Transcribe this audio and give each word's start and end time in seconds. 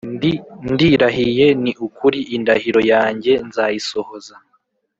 Ndirahiye 0.71 1.47
ni 1.63 1.71
ukuri 1.85 2.19
indahiro 2.35 2.81
yanjye 2.91 3.31
nzayisohoza 3.47 4.35